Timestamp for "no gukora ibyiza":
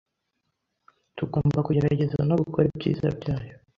2.29-3.07